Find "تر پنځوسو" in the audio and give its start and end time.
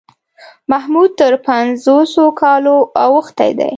1.19-2.25